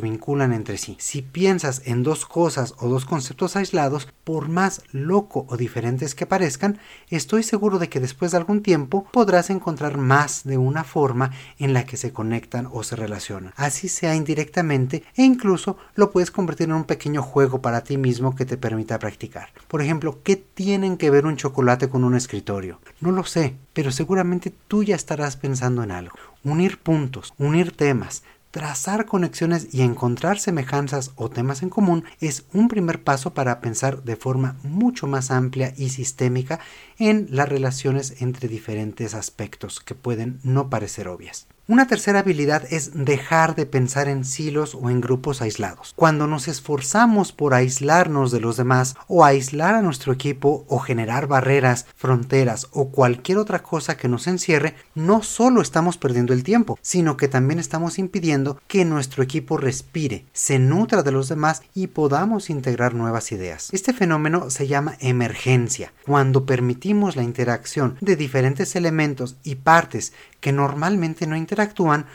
vinculan 0.00 0.52
entre 0.52 0.78
sí. 0.78 0.96
Si 1.00 1.20
piensas 1.20 1.82
en 1.84 2.02
dos 2.02 2.24
cosas 2.24 2.74
o 2.78 2.88
dos 2.88 3.04
conceptos 3.04 3.56
aislados, 3.56 4.08
por 4.24 4.48
más 4.48 4.82
loco 4.92 5.46
o 5.48 5.56
diferentes 5.56 6.14
que 6.14 6.26
parezcan, 6.26 6.78
estoy 7.10 7.42
seguro 7.42 7.78
de 7.78 7.88
que 7.88 8.00
después 8.00 8.30
de 8.30 8.36
algún 8.38 8.62
tiempo 8.62 9.06
podrás 9.12 9.50
encontrar 9.50 9.98
más 9.98 10.44
de 10.44 10.58
una 10.58 10.84
forma 10.84 11.32
en 11.58 11.72
la 11.72 11.84
que 11.84 11.96
se 11.96 12.12
conectan 12.12 12.68
o 12.72 12.84
se 12.84 12.96
relacionan, 12.96 13.52
así 13.56 13.88
sea 13.88 14.14
indirectamente 14.14 15.02
e 15.16 15.24
incluso 15.24 15.76
lo 15.94 16.10
puedes 16.10 16.30
convertir 16.30 16.68
en 16.68 16.74
un 16.74 16.84
pequeño 16.84 17.22
juego 17.22 17.60
para 17.60 17.82
ti 17.82 17.96
mismo 17.96 18.36
que 18.36 18.46
te 18.46 18.56
permita 18.56 18.98
practicar. 18.98 19.48
Por 19.66 19.82
ejemplo, 19.82 20.20
¿qué 20.22 20.36
tienen 20.36 20.96
que 20.96 21.10
ver 21.10 21.26
un 21.26 21.36
chocolate 21.36 21.88
con 21.88 22.04
un 22.04 22.14
escritorio? 22.14 22.80
No 23.00 23.10
lo 23.10 23.24
sé, 23.24 23.56
pero 23.72 23.90
seguramente 23.90 24.52
tú 24.68 24.84
ya 24.84 24.94
estarás 24.94 25.36
pensando 25.36 25.82
en 25.82 25.90
algo 25.90 26.31
unir 26.44 26.78
puntos, 26.78 27.34
unir 27.38 27.72
temas, 27.72 28.22
trazar 28.50 29.06
conexiones 29.06 29.68
y 29.72 29.80
encontrar 29.80 30.38
semejanzas 30.38 31.12
o 31.16 31.30
temas 31.30 31.62
en 31.62 31.70
común 31.70 32.04
es 32.20 32.44
un 32.52 32.68
primer 32.68 33.02
paso 33.02 33.32
para 33.32 33.60
pensar 33.60 34.04
de 34.04 34.16
forma 34.16 34.56
mucho 34.62 35.06
más 35.06 35.30
amplia 35.30 35.72
y 35.76 35.88
sistémica 35.88 36.60
en 36.98 37.26
las 37.30 37.48
relaciones 37.48 38.20
entre 38.20 38.48
diferentes 38.48 39.14
aspectos 39.14 39.80
que 39.80 39.94
pueden 39.94 40.38
no 40.44 40.68
parecer 40.68 41.08
obvias. 41.08 41.46
Una 41.68 41.86
tercera 41.86 42.18
habilidad 42.18 42.64
es 42.70 42.90
dejar 42.92 43.54
de 43.54 43.66
pensar 43.66 44.08
en 44.08 44.24
silos 44.24 44.74
o 44.74 44.90
en 44.90 45.00
grupos 45.00 45.42
aislados. 45.42 45.92
Cuando 45.94 46.26
nos 46.26 46.48
esforzamos 46.48 47.30
por 47.30 47.54
aislarnos 47.54 48.32
de 48.32 48.40
los 48.40 48.56
demás 48.56 48.96
o 49.06 49.24
aislar 49.24 49.76
a 49.76 49.80
nuestro 49.80 50.12
equipo 50.12 50.64
o 50.68 50.80
generar 50.80 51.28
barreras, 51.28 51.86
fronteras 51.94 52.66
o 52.72 52.88
cualquier 52.88 53.38
otra 53.38 53.62
cosa 53.62 53.96
que 53.96 54.08
nos 54.08 54.26
encierre, 54.26 54.74
no 54.96 55.22
solo 55.22 55.62
estamos 55.62 55.98
perdiendo 55.98 56.32
el 56.32 56.42
tiempo, 56.42 56.80
sino 56.82 57.16
que 57.16 57.28
también 57.28 57.60
estamos 57.60 57.96
impidiendo 58.00 58.60
que 58.66 58.84
nuestro 58.84 59.22
equipo 59.22 59.56
respire, 59.56 60.26
se 60.32 60.58
nutra 60.58 61.04
de 61.04 61.12
los 61.12 61.28
demás 61.28 61.62
y 61.74 61.86
podamos 61.86 62.50
integrar 62.50 62.94
nuevas 62.94 63.30
ideas. 63.30 63.68
Este 63.70 63.92
fenómeno 63.92 64.50
se 64.50 64.66
llama 64.66 64.96
emergencia, 64.98 65.92
cuando 66.04 66.44
permitimos 66.44 67.14
la 67.14 67.22
interacción 67.22 67.98
de 68.00 68.16
diferentes 68.16 68.74
elementos 68.74 69.36
y 69.44 69.54
partes 69.54 70.12
que 70.40 70.52
normalmente 70.52 71.28
no 71.28 71.36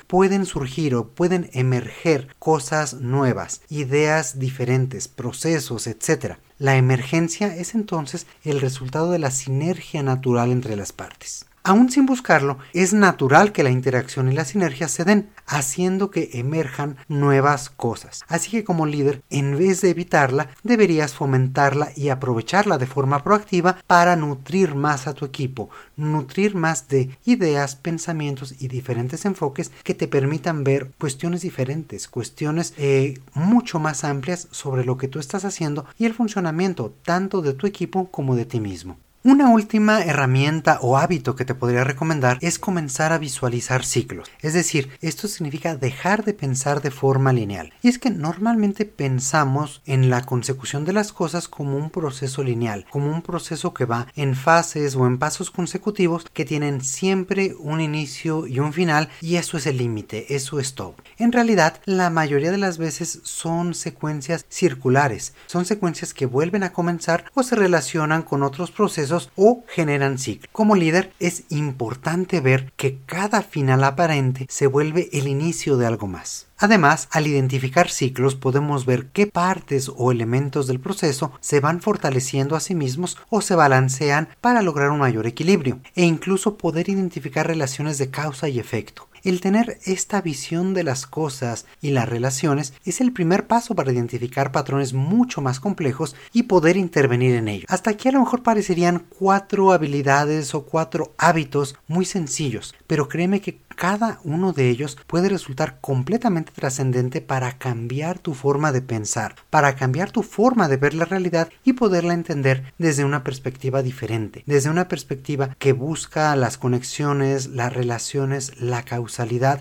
pueden 0.08 0.46
surgir 0.46 0.96
o 0.96 1.10
pueden 1.10 1.50
emerger 1.53 2.27
cosas 2.39 2.96
nuevas, 2.96 3.62
ideas 3.70 4.39
diferentes, 4.39 5.08
procesos, 5.08 5.88
etc. 5.88 6.36
La 6.58 6.77
emergencia 6.77 7.56
es 7.56 7.75
entonces 7.75 8.27
el 8.44 8.62
resultado 8.62 9.12
de 9.12 9.20
la 9.20 9.32
sinergia 9.32 10.03
natural 10.03 10.51
entre 10.51 10.75
las 10.75 10.94
partes. 10.94 11.46
Aún 11.68 11.90
sin 11.90 12.06
buscarlo, 12.06 12.60
es 12.72 12.94
natural 12.94 13.52
que 13.52 13.62
la 13.62 13.70
interacción 13.70 14.32
y 14.32 14.34
la 14.34 14.46
sinergia 14.46 14.88
se 14.88 15.04
den, 15.04 15.32
haciendo 15.46 16.12
que 16.12 16.30
emerjan 16.36 16.96
nuevas 17.10 17.70
cosas. 17.70 18.24
Así 18.30 18.52
que 18.52 18.64
como 18.64 18.86
líder, 18.86 19.22
en 19.30 19.58
vez 19.58 19.82
de 19.82 19.90
evitarla, 19.90 20.48
deberías 20.64 21.14
fomentarla 21.14 21.92
y 21.94 22.08
aprovecharla 22.08 22.78
de 22.78 22.88
forma 22.88 23.22
proactiva 23.22 23.80
para 23.86 24.16
nutrir 24.16 24.76
más 24.76 25.08
a 25.08 25.14
tu 25.14 25.26
equipo, 25.26 25.70
nutrir 25.98 26.56
más 26.56 26.88
de 26.88 27.10
ideas, 27.26 27.76
pensamientos 27.76 28.56
y 28.62 28.70
diferentes 28.70 29.26
enfoques 29.26 29.74
que 29.84 29.94
te 29.94 30.08
permitan 30.08 30.64
ver 30.64 30.94
cuestiones 30.98 31.42
diferentes, 31.42 32.08
cuestiones 32.08 32.76
eh, 32.78 33.20
mucho 33.34 33.78
más 33.78 34.06
amplias 34.06 34.48
sobre 34.52 34.86
lo 34.86 34.96
que 34.96 35.10
tú 35.10 35.20
estás 35.20 35.44
haciendo 35.44 35.86
y 35.98 36.06
el 36.06 36.14
funcionamiento 36.14 36.94
tanto 37.04 37.42
de 37.42 37.52
tu 37.52 37.68
equipo 37.68 38.10
como 38.10 38.38
de 38.38 38.46
ti 38.46 38.62
mismo. 38.62 38.96
Una 39.24 39.50
última 39.50 40.04
herramienta 40.04 40.78
o 40.82 40.96
hábito 40.96 41.36
que 41.36 41.44
te 41.44 41.56
podría 41.56 41.84
recomendar 41.84 42.38
es 42.40 42.60
comenzar 42.60 43.12
a 43.12 43.18
visualizar 43.18 43.84
ciclos. 43.84 44.30
Es 44.42 44.54
decir, 44.54 44.92
esto 45.02 45.28
significa 45.28 45.76
dejar 45.76 46.24
de 46.24 46.36
pensar 46.36 46.82
de 46.82 46.92
forma 46.92 47.34
lineal. 47.34 47.74
Y 47.82 47.90
es 47.90 47.98
que 47.98 48.12
normalmente 48.12 48.86
pensamos 48.86 49.82
en 49.86 50.12
la 50.12 50.22
consecución 50.22 50.86
de 50.86 50.94
las 50.94 51.12
cosas 51.12 51.48
como 51.48 51.78
un 51.78 51.90
proceso 51.90 52.44
lineal, 52.44 52.86
como 52.90 53.12
un 53.12 53.24
proceso 53.24 53.74
que 53.74 53.86
va 53.86 54.08
en 54.16 54.36
fases 54.36 54.96
o 54.96 55.08
en 55.08 55.18
pasos 55.18 55.50
consecutivos 55.50 56.26
que 56.32 56.46
tienen 56.46 56.82
siempre 56.82 57.56
un 57.60 57.82
inicio 57.82 58.46
y 58.46 58.60
un 58.60 58.72
final 58.72 59.10
y 59.20 59.38
eso 59.38 59.58
es 59.58 59.66
el 59.66 59.78
límite, 59.78 60.36
eso 60.36 60.60
es 60.60 60.76
todo. 60.76 60.96
En 61.18 61.32
realidad, 61.32 61.82
la 61.86 62.12
mayoría 62.12 62.52
de 62.52 62.60
las 62.60 62.78
veces 62.78 63.20
son 63.24 63.74
secuencias 63.74 64.46
circulares, 64.48 65.34
son 65.48 65.66
secuencias 65.66 66.14
que 66.14 66.28
vuelven 66.28 66.64
a 66.64 66.72
comenzar 66.72 67.26
o 67.34 67.42
se 67.42 67.56
relacionan 67.56 68.22
con 68.22 68.44
otros 68.44 68.72
procesos 68.72 69.07
o 69.36 69.64
generan 69.68 70.18
ciclos. 70.18 70.50
Como 70.52 70.76
líder 70.76 71.14
es 71.20 71.44
importante 71.50 72.42
ver 72.42 72.72
que 72.76 73.00
cada 73.06 73.42
final 73.42 73.84
aparente 73.84 74.46
se 74.50 74.68
vuelve 74.68 75.10
el 75.14 75.28
inicio 75.28 75.78
de 75.78 75.86
algo 75.86 76.08
más. 76.08 76.48
Además, 76.60 77.08
al 77.12 77.28
identificar 77.28 77.90
ciclos 77.90 78.34
podemos 78.34 78.86
ver 78.86 79.08
qué 79.08 79.28
partes 79.28 79.92
o 79.96 80.12
elementos 80.12 80.66
del 80.66 80.80
proceso 80.80 81.32
se 81.40 81.60
van 81.60 81.82
fortaleciendo 81.82 82.56
a 82.56 82.60
sí 82.60 82.74
mismos 82.74 83.18
o 83.30 83.42
se 83.42 83.54
balancean 83.54 84.30
para 84.42 84.64
lograr 84.64 84.90
un 84.90 85.00
mayor 85.00 85.28
equilibrio, 85.28 85.80
e 85.96 86.04
incluso 86.04 86.58
poder 86.58 86.90
identificar 86.90 87.46
relaciones 87.46 88.00
de 88.00 88.10
causa 88.10 88.50
y 88.50 88.60
efecto. 88.60 89.08
El 89.28 89.42
tener 89.42 89.78
esta 89.84 90.22
visión 90.22 90.74
de 90.74 90.86
las 90.86 91.06
cosas 91.06 91.66
y 91.82 91.90
las 91.90 92.08
relaciones 92.08 92.72
es 92.86 93.02
el 93.02 93.12
primer 93.12 93.46
paso 93.46 93.76
para 93.76 93.92
identificar 93.92 94.54
patrones 94.54 94.94
mucho 94.94 95.42
más 95.42 95.60
complejos 95.60 96.16
y 96.32 96.44
poder 96.44 96.78
intervenir 96.78 97.36
en 97.36 97.50
ellos. 97.50 97.66
Hasta 97.68 97.90
aquí 97.90 98.08
a 98.08 98.14
lo 98.14 98.22
mejor 98.22 98.42
parecerían 98.42 99.04
cuatro 99.20 99.74
habilidades 99.74 100.56
o 100.56 100.64
cuatro 100.64 101.12
hábitos 101.18 101.76
muy 101.90 102.06
sencillos, 102.06 102.74
pero 102.88 103.10
créeme 103.10 103.42
que 103.42 103.60
cada 103.78 104.20
uno 104.24 104.54
de 104.54 104.70
ellos 104.70 104.98
puede 105.06 105.30
resultar 105.30 105.78
completamente 105.82 106.52
trascendente 106.52 107.22
para 107.22 107.60
cambiar 107.60 108.18
tu 108.18 108.34
forma 108.34 108.72
de 108.72 108.82
pensar, 108.82 109.36
para 109.52 109.76
cambiar 109.76 110.10
tu 110.10 110.24
forma 110.24 110.68
de 110.68 110.78
ver 110.78 110.96
la 110.96 111.06
realidad 111.06 111.50
y 111.64 111.74
poderla 111.74 112.16
entender 112.16 112.74
desde 112.80 113.06
una 113.06 113.24
perspectiva 113.24 113.84
diferente, 113.84 114.42
desde 114.48 114.72
una 114.72 114.88
perspectiva 114.88 115.56
que 115.60 115.74
busca 115.74 116.36
las 116.36 116.58
conexiones, 116.58 117.48
las 117.48 117.72
relaciones, 117.72 118.60
la 118.60 118.82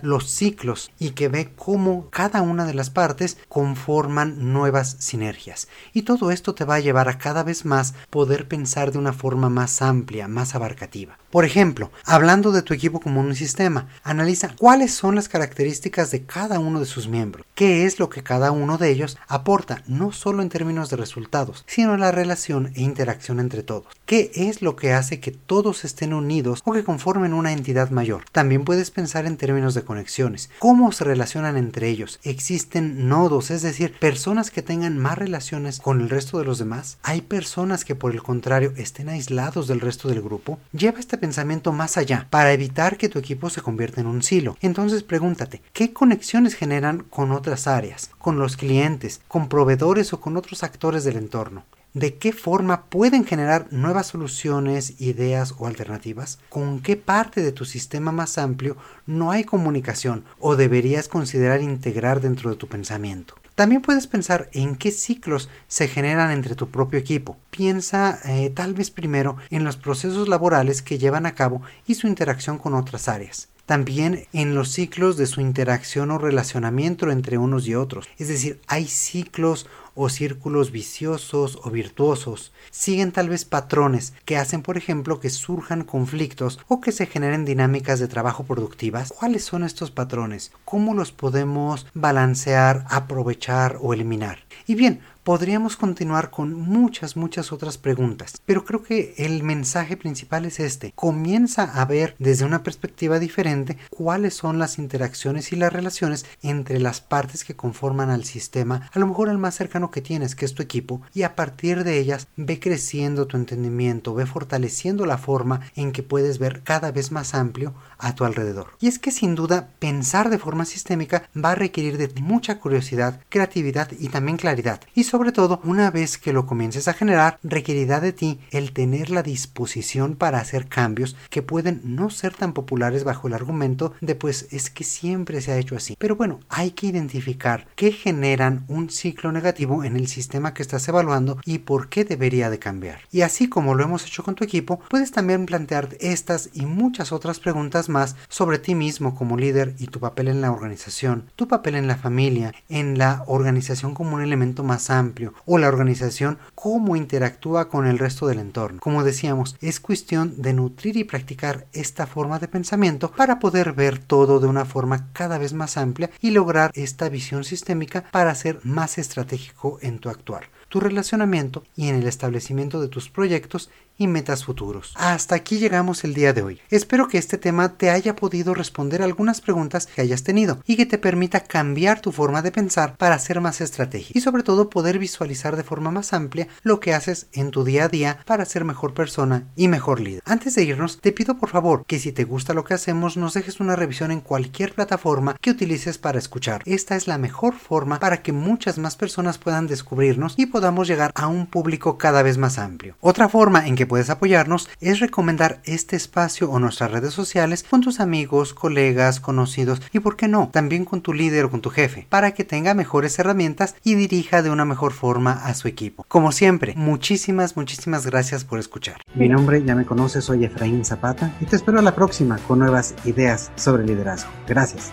los 0.03 0.29
ciclos 0.29 0.91
y 0.99 1.11
que 1.11 1.29
ve 1.29 1.51
cómo 1.55 2.09
cada 2.09 2.41
una 2.41 2.65
de 2.65 2.73
las 2.73 2.89
partes 2.89 3.37
conforman 3.49 4.53
nuevas 4.53 4.97
sinergias. 4.99 5.67
Y 5.93 6.03
todo 6.03 6.31
esto 6.31 6.53
te 6.53 6.65
va 6.65 6.75
a 6.75 6.79
llevar 6.79 7.09
a 7.09 7.17
cada 7.17 7.43
vez 7.43 7.65
más 7.65 7.93
poder 8.09 8.47
pensar 8.47 8.91
de 8.91 8.97
una 8.99 9.13
forma 9.13 9.49
más 9.49 9.81
amplia, 9.81 10.27
más 10.27 10.55
abarcativa. 10.55 11.17
Por 11.31 11.43
ejemplo, 11.43 11.91
hablando 12.05 12.51
de 12.51 12.61
tu 12.61 12.73
equipo 12.73 12.99
como 12.99 13.19
un 13.19 13.35
sistema, 13.35 13.87
analiza 14.03 14.55
cuáles 14.57 14.93
son 14.93 15.15
las 15.15 15.27
características 15.27 16.09
de 16.11 16.23
cada 16.23 16.59
uno 16.59 16.79
de 16.79 16.85
sus 16.85 17.07
miembros, 17.07 17.45
qué 17.53 17.85
es 17.85 17.99
lo 17.99 18.09
que 18.09 18.23
cada 18.23 18.51
uno 18.51 18.77
de 18.77 18.89
ellos 18.89 19.17
aporta, 19.27 19.83
no 19.87 20.11
solo 20.11 20.41
en 20.41 20.49
términos 20.49 20.89
de 20.89 20.97
resultados, 20.97 21.63
sino 21.67 21.93
en 21.93 21.99
la 21.99 22.11
relación 22.11 22.71
e 22.75 22.81
interacción 22.81 23.39
entre 23.39 23.63
todos. 23.63 23.87
¿Qué 24.05 24.31
es 24.33 24.61
lo 24.61 24.75
que 24.75 24.93
hace 24.93 25.19
que 25.19 25.31
todos 25.31 25.83
estén 25.83 26.13
unidos 26.13 26.61
o 26.63 26.71
que 26.71 26.83
conformen 26.83 27.33
una 27.33 27.51
entidad 27.51 27.89
mayor? 27.89 28.23
También 28.31 28.63
puedes 28.63 28.91
pensar 28.91 29.25
en 29.25 29.36
términos 29.37 29.73
de 29.73 29.83
conexiones. 29.83 30.49
¿Cómo 30.59 30.91
se 30.91 31.03
relacionan 31.03 31.55
entre 31.55 31.89
ellos? 31.89 32.19
¿Existen 32.23 33.07
nodos, 33.07 33.51
es 33.51 33.61
decir, 33.61 33.93
personas 33.97 34.51
que 34.51 34.61
tengan 34.61 34.97
más 34.97 35.17
relaciones 35.17 35.79
con 35.79 36.01
el 36.01 36.09
resto 36.09 36.39
de 36.39 36.45
los 36.45 36.59
demás? 36.59 36.97
¿Hay 37.03 37.21
personas 37.21 37.85
que 37.85 37.95
por 37.95 38.11
el 38.11 38.23
contrario 38.23 38.73
estén 38.75 39.09
aislados 39.09 39.67
del 39.67 39.79
resto 39.79 40.09
del 40.09 40.21
grupo? 40.21 40.59
Lleva 40.73 40.99
este 40.99 41.17
pensamiento 41.17 41.71
más 41.71 41.97
allá 41.97 42.27
para 42.29 42.51
evitar 42.51 42.97
que 42.97 43.09
tu 43.09 43.19
equipo 43.19 43.49
se 43.49 43.61
convierta 43.61 44.01
en 44.01 44.07
un 44.07 44.23
silo. 44.23 44.57
Entonces 44.61 45.03
pregúntate, 45.03 45.61
¿qué 45.73 45.93
conexiones 45.93 46.55
generan 46.55 47.03
con 47.03 47.31
otras 47.31 47.67
áreas, 47.67 48.09
con 48.17 48.39
los 48.39 48.57
clientes, 48.57 49.21
con 49.27 49.49
proveedores 49.49 50.11
o 50.13 50.19
con 50.19 50.37
otros 50.37 50.63
actores 50.63 51.03
del 51.03 51.17
entorno? 51.17 51.63
De 51.99 52.15
qué 52.15 52.31
forma 52.31 52.85
pueden 52.85 53.25
generar 53.25 53.67
nuevas 53.71 54.07
soluciones, 54.07 55.01
ideas 55.01 55.53
o 55.57 55.67
alternativas, 55.67 56.39
con 56.49 56.79
qué 56.81 56.95
parte 56.95 57.41
de 57.41 57.51
tu 57.51 57.65
sistema 57.65 58.11
más 58.11 58.37
amplio 58.37 58.77
no 59.05 59.31
hay 59.31 59.43
comunicación 59.43 60.23
o 60.39 60.55
deberías 60.55 61.07
considerar 61.07 61.61
integrar 61.61 62.21
dentro 62.21 62.49
de 62.49 62.55
tu 62.55 62.67
pensamiento. 62.67 63.35
También 63.55 63.81
puedes 63.81 64.05
pensar 64.05 64.49
en 64.53 64.75
qué 64.75 64.91
ciclos 64.91 65.49
se 65.67 65.87
generan 65.87 66.29
entre 66.29 66.53
tu 66.53 66.69
propio 66.69 66.99
equipo. 66.99 67.37
Piensa 67.49 68.19
eh, 68.25 68.51
tal 68.51 68.75
vez 68.75 68.91
primero 68.91 69.37
en 69.49 69.63
los 69.63 69.77
procesos 69.77 70.27
laborales 70.27 70.83
que 70.83 70.99
llevan 70.99 71.25
a 71.25 71.33
cabo 71.33 71.63
y 71.87 71.95
su 71.95 72.05
interacción 72.05 72.59
con 72.59 72.75
otras 72.75 73.07
áreas. 73.07 73.49
También 73.67 74.25
en 74.31 74.55
los 74.55 74.71
ciclos 74.71 75.17
de 75.17 75.27
su 75.27 75.41
interacción 75.41 76.09
o 76.09 76.17
relacionamiento 76.17 77.11
entre 77.11 77.37
unos 77.37 77.67
y 77.67 77.75
otros. 77.75 78.07
Es 78.17 78.29
decir, 78.29 78.61
hay 78.65 78.87
ciclos 78.87 79.67
o 79.93 80.09
círculos 80.09 80.71
viciosos 80.71 81.59
o 81.63 81.69
virtuosos. 81.69 82.53
Siguen 82.71 83.11
tal 83.11 83.27
vez 83.29 83.43
patrones 83.43 84.13
que 84.23 84.37
hacen, 84.37 84.61
por 84.61 84.77
ejemplo, 84.77 85.19
que 85.19 85.29
surjan 85.29 85.83
conflictos 85.83 86.59
o 86.67 86.79
que 86.79 86.91
se 86.93 87.07
generen 87.07 87.43
dinámicas 87.45 87.99
de 87.99 88.07
trabajo 88.07 88.45
productivas. 88.45 89.11
¿Cuáles 89.11 89.43
son 89.43 89.63
estos 89.63 89.91
patrones? 89.91 90.53
¿Cómo 90.63 90.93
los 90.93 91.11
podemos 91.11 91.87
balancear, 91.93 92.85
aprovechar 92.89 93.79
o 93.81 93.93
eliminar? 93.93 94.45
Y 94.65 94.75
bien, 94.75 95.01
podríamos 95.27 95.75
continuar 95.75 96.29
con 96.29 96.53
muchas, 96.53 97.17
muchas 97.17 97.51
otras 97.51 97.77
preguntas, 97.77 98.41
pero 98.45 98.63
creo 98.63 98.81
que 98.81 99.13
el 99.17 99.43
mensaje 99.43 99.97
principal 99.97 100.45
es 100.45 100.61
este. 100.61 100.93
Comienza 100.95 101.63
a 101.63 101.83
ver 101.83 102.15
desde 102.17 102.45
una 102.45 102.63
perspectiva 102.63 103.19
diferente 103.19 103.77
cuáles 103.89 104.35
son 104.35 104.57
las 104.57 104.79
interacciones 104.79 105.51
y 105.51 105.57
las 105.57 105.73
relaciones 105.73 106.25
entre 106.43 106.79
las 106.79 107.01
partes 107.01 107.43
que 107.43 107.57
conforman 107.57 108.09
al 108.09 108.23
sistema, 108.23 108.89
a 108.93 108.99
lo 108.99 109.05
mejor 109.05 109.27
el 109.27 109.37
más 109.37 109.55
cercano 109.55 109.91
que 109.91 109.99
tienes, 109.99 110.33
que 110.33 110.45
es 110.45 110.53
tu 110.53 110.63
equipo, 110.63 111.01
y 111.13 111.23
a 111.23 111.35
partir 111.35 111.83
de 111.83 111.99
ellas 111.99 112.27
ve 112.37 112.61
creciendo 112.61 113.27
tu 113.27 113.35
entendimiento, 113.35 114.13
ve 114.13 114.27
fortaleciendo 114.27 115.05
la 115.05 115.17
forma 115.17 115.59
en 115.75 115.91
que 115.91 116.03
puedes 116.03 116.39
ver 116.39 116.63
cada 116.63 116.93
vez 116.93 117.11
más 117.11 117.33
amplio 117.33 117.73
a 117.97 118.15
tu 118.15 118.23
alrededor. 118.23 118.67
Y 118.79 118.87
es 118.87 118.97
que 118.97 119.11
sin 119.11 119.35
duda 119.35 119.71
pensar 119.79 120.29
de 120.29 120.39
forma 120.39 120.63
sistémica 120.63 121.29
va 121.35 121.51
a 121.51 121.55
requerir 121.55 121.97
de 121.97 122.07
mucha 122.21 122.61
curiosidad, 122.61 123.19
creatividad 123.27 123.91
y 123.99 124.07
también 124.07 124.37
claridad. 124.37 124.79
Y 124.95 125.03
sobre 125.03 125.16
todo, 125.25 125.59
una 125.63 125.89
vez 125.89 126.17
que 126.17 126.31
lo 126.31 126.45
comiences 126.45 126.87
a 126.87 126.93
generar, 126.93 127.39
requerirá 127.43 127.99
de 127.99 128.13
ti 128.13 128.39
el 128.51 128.71
tener 128.71 129.09
la 129.09 129.23
disposición 129.23 130.15
para 130.15 130.39
hacer 130.39 130.67
cambios 130.67 131.15
que 131.31 131.41
pueden 131.41 131.81
no 131.83 132.11
ser 132.11 132.35
tan 132.35 132.53
populares 132.53 133.03
bajo 133.03 133.27
el 133.27 133.33
argumento 133.33 133.93
de 133.99 134.13
pues 134.13 134.47
es 134.51 134.69
que 134.69 134.83
siempre 134.83 135.41
se 135.41 135.51
ha 135.51 135.57
hecho 135.57 135.75
así. 135.75 135.95
Pero 135.97 136.15
bueno, 136.15 136.39
hay 136.49 136.71
que 136.71 136.85
identificar 136.85 137.67
qué 137.75 137.91
generan 137.91 138.63
un 138.67 138.91
ciclo 138.91 139.31
negativo 139.31 139.83
en 139.83 139.95
el 139.95 140.07
sistema 140.07 140.53
que 140.53 140.61
estás 140.61 140.87
evaluando 140.87 141.39
y 141.45 141.59
por 141.59 141.89
qué 141.89 142.05
debería 142.05 142.51
de 142.51 142.59
cambiar. 142.59 142.99
Y 143.11 143.21
así 143.21 143.49
como 143.49 143.73
lo 143.73 143.83
hemos 143.83 144.05
hecho 144.05 144.23
con 144.23 144.35
tu 144.35 144.43
equipo, 144.43 144.79
puedes 144.87 145.11
también 145.11 145.47
plantear 145.47 145.97
estas 145.99 146.51
y 146.53 146.67
muchas 146.67 147.11
otras 147.11 147.39
preguntas 147.39 147.89
más 147.89 148.15
sobre 148.29 148.59
ti 148.59 148.75
mismo 148.75 149.15
como 149.15 149.35
líder 149.35 149.73
y 149.79 149.87
tu 149.87 149.99
papel 149.99 150.27
en 150.27 150.41
la 150.41 150.51
organización, 150.51 151.31
tu 151.35 151.47
papel 151.47 151.75
en 151.75 151.87
la 151.87 151.95
familia, 151.95 152.53
en 152.69 152.99
la 152.99 153.23
organización 153.25 153.95
como 153.95 154.15
un 154.15 154.21
elemento 154.21 154.63
más 154.63 154.91
amplio 155.07 155.33
o 155.45 155.57
la 155.57 155.67
organización 155.67 156.37
cómo 156.53 156.95
interactúa 156.95 157.69
con 157.69 157.87
el 157.87 157.99
resto 157.99 158.27
del 158.27 158.39
entorno. 158.39 158.79
Como 158.79 159.03
decíamos, 159.03 159.55
es 159.61 159.79
cuestión 159.79 160.41
de 160.41 160.53
nutrir 160.53 160.97
y 160.97 161.03
practicar 161.03 161.67
esta 161.73 162.05
forma 162.05 162.39
de 162.39 162.47
pensamiento 162.47 163.11
para 163.11 163.39
poder 163.39 163.73
ver 163.73 163.99
todo 163.99 164.39
de 164.39 164.47
una 164.47 164.65
forma 164.65 165.09
cada 165.13 165.37
vez 165.37 165.53
más 165.53 165.77
amplia 165.77 166.09
y 166.21 166.31
lograr 166.31 166.71
esta 166.73 167.09
visión 167.09 167.43
sistémica 167.43 168.03
para 168.11 168.35
ser 168.35 168.59
más 168.63 168.97
estratégico 168.97 169.79
en 169.81 169.99
tu 169.99 170.09
actuar 170.09 170.56
tu 170.69 170.79
relacionamiento 170.79 171.63
y 171.75 171.87
en 171.87 171.95
el 171.95 172.07
establecimiento 172.07 172.81
de 172.81 172.87
tus 172.87 173.09
proyectos 173.09 173.69
y 173.97 174.07
metas 174.07 174.45
futuros. 174.45 174.93
Hasta 174.95 175.35
aquí 175.35 175.57
llegamos 175.57 176.03
el 176.03 176.13
día 176.13 176.33
de 176.33 176.43
hoy. 176.43 176.61
Espero 176.69 177.07
que 177.07 177.17
este 177.17 177.37
tema 177.37 177.77
te 177.77 177.89
haya 177.89 178.15
podido 178.15 178.53
responder 178.53 179.01
algunas 179.01 179.41
preguntas 179.41 179.87
que 179.87 180.01
hayas 180.01 180.23
tenido 180.23 180.61
y 180.65 180.75
que 180.75 180.85
te 180.85 180.97
permita 180.97 181.41
cambiar 181.41 181.99
tu 181.99 182.11
forma 182.11 182.41
de 182.41 182.51
pensar 182.51 182.95
para 182.97 183.17
ser 183.19 183.41
más 183.41 183.61
estratégico 183.61 184.17
y 184.17 184.21
sobre 184.21 184.43
todo 184.43 184.69
poder 184.69 184.99
visualizar 184.99 185.55
de 185.55 185.63
forma 185.63 185.91
más 185.91 186.13
amplia 186.13 186.47
lo 186.63 186.79
que 186.79 186.93
haces 186.93 187.27
en 187.33 187.51
tu 187.51 187.63
día 187.63 187.85
a 187.85 187.89
día 187.89 188.19
para 188.25 188.45
ser 188.45 188.65
mejor 188.65 188.93
persona 188.93 189.47
y 189.55 189.67
mejor 189.67 189.99
líder. 189.99 190.21
Antes 190.25 190.55
de 190.55 190.63
irnos, 190.63 190.99
te 191.01 191.11
pido 191.11 191.37
por 191.37 191.49
favor 191.49 191.85
que 191.85 191.99
si 191.99 192.11
te 192.11 192.23
gusta 192.23 192.53
lo 192.53 192.63
que 192.63 192.73
hacemos 192.73 193.17
nos 193.17 193.33
dejes 193.33 193.59
una 193.59 193.75
revisión 193.75 194.11
en 194.11 194.21
cualquier 194.21 194.73
plataforma 194.73 195.35
que 195.41 195.51
utilices 195.51 195.97
para 195.97 196.19
escuchar. 196.19 196.61
Esta 196.65 196.95
es 196.95 197.07
la 197.07 197.17
mejor 197.17 197.55
forma 197.55 197.99
para 197.99 198.21
que 198.21 198.31
muchas 198.31 198.77
más 198.77 198.95
personas 198.95 199.37
puedan 199.37 199.67
descubrirnos 199.67 200.35
y 200.37 200.45
podamos 200.57 200.87
llegar 200.87 201.11
a 201.13 201.27
un 201.27 201.45
público 201.45 201.99
cada 201.99 202.23
vez 202.23 202.39
más 202.39 202.57
amplio. 202.57 202.95
Otra 202.99 203.29
forma 203.29 203.67
en 203.67 203.75
que 203.75 203.85
puedes 203.85 204.09
apoyarnos 204.09 204.67
es 204.81 204.99
recomendar 204.99 205.61
este 205.65 205.95
espacio 205.95 206.49
o 206.49 206.57
nuestras 206.57 206.89
redes 206.89 207.13
sociales 207.13 207.63
con 207.69 207.81
tus 207.81 207.99
amigos, 207.99 208.55
colegas, 208.55 209.19
conocidos 209.19 209.83
y, 209.93 209.99
por 209.99 210.15
qué 210.15 210.27
no, 210.27 210.49
también 210.51 210.83
con 210.83 211.01
tu 211.01 211.13
líder 211.13 211.45
o 211.45 211.51
con 211.51 211.61
tu 211.61 211.69
jefe, 211.69 212.07
para 212.09 212.31
que 212.31 212.43
tenga 212.43 212.73
mejores 212.73 213.19
herramientas 213.19 213.75
y 213.83 213.93
dirija 213.93 214.41
de 214.41 214.49
una 214.49 214.65
mejor 214.65 214.93
forma 214.93 215.33
a 215.33 215.53
su 215.53 215.67
equipo. 215.67 216.03
Como 216.07 216.31
siempre, 216.31 216.73
muchísimas, 216.75 217.55
muchísimas 217.55 218.07
gracias 218.07 218.43
por 218.43 218.57
escuchar. 218.57 218.97
Mi 219.13 219.29
nombre 219.29 219.63
ya 219.63 219.75
me 219.75 219.85
conoces, 219.85 220.25
soy 220.25 220.43
Efraín 220.43 220.83
Zapata 220.83 221.35
y 221.39 221.45
te 221.45 221.55
espero 221.55 221.77
a 221.77 221.83
la 221.83 221.93
próxima 221.93 222.39
con 222.47 222.57
nuevas 222.57 222.95
ideas 223.05 223.51
sobre 223.57 223.85
liderazgo. 223.85 224.31
Gracias. 224.47 224.91